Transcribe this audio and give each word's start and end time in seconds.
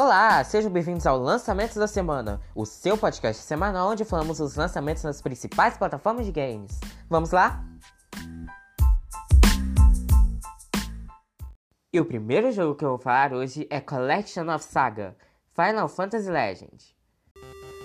Olá, 0.00 0.44
sejam 0.44 0.70
bem-vindos 0.70 1.08
ao 1.08 1.18
Lançamentos 1.18 1.74
da 1.74 1.88
Semana, 1.88 2.40
o 2.54 2.64
seu 2.64 2.96
podcast 2.96 3.42
semanal 3.42 3.90
onde 3.90 4.04
falamos 4.04 4.38
os 4.38 4.54
lançamentos 4.54 5.02
nas 5.02 5.20
principais 5.20 5.76
plataformas 5.76 6.24
de 6.24 6.30
games. 6.30 6.78
Vamos 7.10 7.32
lá? 7.32 7.64
E 11.92 11.98
o 11.98 12.04
primeiro 12.04 12.52
jogo 12.52 12.76
que 12.76 12.84
eu 12.84 12.90
vou 12.90 12.98
falar 12.98 13.32
hoje 13.32 13.66
é 13.68 13.80
Collection 13.80 14.48
of 14.54 14.64
Saga 14.64 15.16
Final 15.52 15.88
Fantasy 15.88 16.30
Legend. 16.30 16.76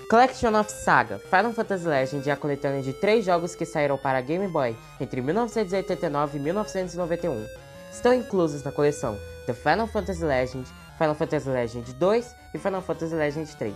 Collection 0.08 0.54
of 0.60 0.72
Saga 0.72 1.18
Final 1.18 1.52
Fantasy 1.52 1.88
Legend 1.88 2.30
é 2.30 2.34
a 2.34 2.38
coletânea 2.38 2.84
de 2.84 2.94
três 2.94 3.26
jogos 3.26 3.56
que 3.56 3.66
saíram 3.66 3.98
para 3.98 4.22
Game 4.22 4.48
Boy 4.50 4.78
entre 5.00 5.20
1989 5.20 6.38
e 6.38 6.42
1991. 6.42 7.44
Estão 7.92 8.14
inclusos 8.14 8.64
na 8.64 8.72
coleção 8.72 9.18
The 9.48 9.54
Final 9.54 9.88
Fantasy 9.88 10.24
Legend, 10.24 10.70
Final 10.98 11.16
Fantasy 11.16 11.50
Legend 11.50 11.94
2 11.94 12.36
e 12.54 12.58
Final 12.58 12.82
Fantasy 12.82 13.16
Legend 13.16 13.56
3. 13.56 13.74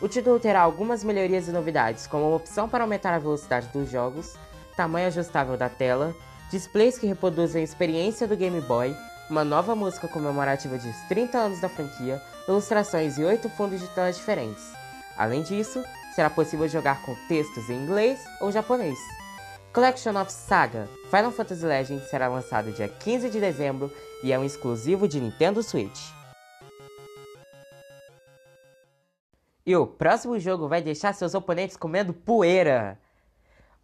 O 0.00 0.08
título 0.08 0.40
terá 0.40 0.60
algumas 0.60 1.04
melhorias 1.04 1.46
e 1.46 1.52
novidades, 1.52 2.06
como 2.06 2.26
uma 2.26 2.36
opção 2.36 2.68
para 2.68 2.84
aumentar 2.84 3.12
a 3.12 3.18
velocidade 3.18 3.66
dos 3.68 3.90
jogos, 3.90 4.34
tamanho 4.76 5.08
ajustável 5.08 5.56
da 5.56 5.68
tela, 5.68 6.14
displays 6.50 6.98
que 6.98 7.06
reproduzem 7.06 7.60
a 7.60 7.64
experiência 7.64 8.26
do 8.26 8.36
Game 8.36 8.60
Boy, 8.62 8.96
uma 9.28 9.44
nova 9.44 9.76
música 9.76 10.08
comemorativa 10.08 10.78
de 10.78 10.90
30 11.08 11.38
anos 11.38 11.60
da 11.60 11.68
franquia, 11.68 12.20
ilustrações 12.48 13.18
e 13.18 13.24
8 13.24 13.48
fundos 13.50 13.80
de 13.80 13.88
tela 13.88 14.10
diferentes. 14.10 14.64
Além 15.16 15.42
disso, 15.42 15.82
será 16.14 16.30
possível 16.30 16.66
jogar 16.66 17.02
com 17.02 17.14
textos 17.28 17.68
em 17.68 17.74
inglês 17.74 18.18
ou 18.40 18.50
japonês. 18.50 18.98
Collection 19.72 20.20
of 20.20 20.32
Saga 20.32 20.88
Final 21.10 21.30
Fantasy 21.30 21.64
Legend 21.64 22.04
será 22.08 22.26
lançado 22.26 22.72
dia 22.72 22.88
15 22.88 23.30
de 23.30 23.38
dezembro 23.38 23.92
e 24.24 24.32
é 24.32 24.38
um 24.38 24.44
exclusivo 24.44 25.06
de 25.06 25.20
Nintendo 25.20 25.62
Switch. 25.62 26.19
E 29.70 29.76
o 29.76 29.86
próximo 29.86 30.36
jogo 30.36 30.66
vai 30.66 30.82
deixar 30.82 31.14
seus 31.14 31.32
oponentes 31.32 31.76
comendo 31.76 32.12
poeira. 32.12 32.98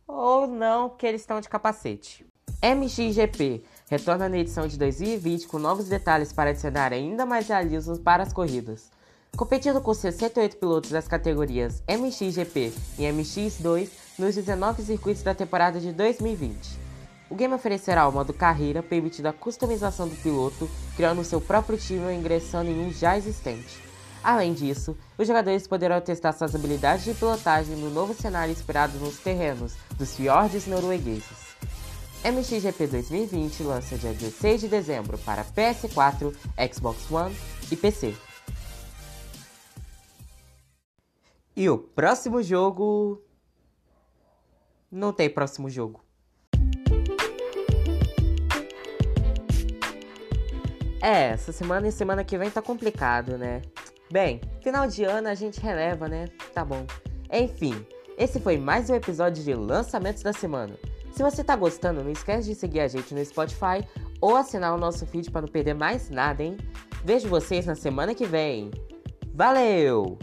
Ou 0.05 0.49
não, 0.49 0.89
que 0.89 1.07
eles 1.07 1.21
estão 1.21 1.41
de 1.41 1.49
capacete. 1.49 2.27
MXGP 2.61 3.63
retorna 3.89 4.29
na 4.29 4.37
edição 4.37 4.67
de 4.67 4.77
2020 4.77 5.47
com 5.47 5.61
novos 5.61 5.89
detalhes 5.89 6.33
para 6.33 6.51
adicionar 6.51 6.93
ainda 6.93 7.25
mais 7.25 7.47
realismo 7.47 7.97
para 8.01 8.25
as 8.25 8.33
corridas. 8.33 8.91
Competindo 9.37 9.81
com 9.81 9.95
68 9.95 10.57
pilotos 10.57 10.91
das 10.91 11.07
categorias 11.07 11.85
MXGP 11.87 12.73
e 12.99 13.03
MX2 13.03 13.89
nos 14.19 14.35
19 14.35 14.83
circuitos 14.83 15.23
da 15.23 15.37
temporada 15.37 15.79
de 15.79 15.93
2020. 15.93 16.81
O 17.31 17.37
game 17.37 17.55
oferecerá 17.55 18.09
o 18.09 18.13
modo 18.13 18.35
carreira, 18.35 18.83
permitindo 18.83 19.29
a 19.29 19.33
customização 19.33 20.09
do 20.09 20.17
piloto, 20.17 20.69
criando 20.97 21.23
seu 21.23 21.41
próprio 21.41 21.79
time 21.79 22.07
ou 22.07 22.11
ingressando 22.11 22.73
em 22.73 22.89
um 22.89 22.91
já 22.91 23.17
existente. 23.17 23.86
Além 24.27 24.53
disso, 24.55 24.99
os 25.17 25.25
jogadores 25.25 25.69
poderão 25.69 26.01
testar 26.01 26.33
suas 26.33 26.53
habilidades 26.53 27.05
de 27.05 27.15
pilotagem 27.15 27.77
no 27.77 27.89
novo 27.89 28.13
cenário 28.13 28.51
inspirado 28.51 28.99
nos 28.99 29.21
terrenos 29.21 29.75
dos 29.97 30.17
fiordes 30.17 30.67
noruegueses. 30.67 31.55
MXGP 32.25 32.89
2020 32.89 33.63
lança 33.63 33.97
dia 33.97 34.13
16 34.13 34.63
de 34.63 34.67
dezembro 34.67 35.17
para 35.19 35.45
PS4, 35.45 36.35
Xbox 36.75 37.09
One 37.09 37.37
e 37.71 37.77
PC. 37.77 38.17
E 41.55 41.71
o 41.71 41.79
próximo 41.79 42.43
jogo. 42.43 43.23
Não 44.91 45.13
tem 45.13 45.31
próximo 45.31 45.71
jogo. 45.71 46.05
É, 51.01 51.29
essa 51.29 51.53
semana 51.53 51.87
e 51.87 51.93
semana 51.93 52.25
que 52.25 52.37
vem 52.37 52.51
tá 52.51 52.61
complicado, 52.61 53.39
né? 53.39 53.63
Bem, 54.11 54.41
final 54.63 54.87
de 54.87 55.05
ano 55.05 55.29
a 55.29 55.35
gente 55.35 55.61
releva, 55.61 56.09
né? 56.09 56.27
Tá 56.55 56.65
bom. 56.65 56.87
Enfim, 57.33 57.85
esse 58.17 58.39
foi 58.39 58.57
mais 58.57 58.89
um 58.89 58.95
episódio 58.95 59.43
de 59.43 59.53
Lançamentos 59.53 60.23
da 60.23 60.33
Semana. 60.33 60.75
Se 61.13 61.23
você 61.23 61.43
tá 61.43 61.57
gostando, 61.57 62.05
não 62.05 62.11
esquece 62.11 62.49
de 62.49 62.55
seguir 62.55 62.81
a 62.81 62.89
gente 62.89 63.15
no 63.15 63.25
Spotify 63.25 63.87
ou 64.21 64.37
assinar 64.37 64.75
o 64.75 64.79
nosso 64.79 65.07
feed 65.07 65.31
para 65.31 65.41
não 65.41 65.49
perder 65.49 65.75
mais 65.75 66.09
nada, 66.09 66.43
hein? 66.43 66.57
Vejo 67.05 67.29
vocês 67.29 67.67
na 67.67 67.75
semana 67.75 68.15
que 68.15 68.27
vem. 68.27 68.71
Valeu! 69.35 70.19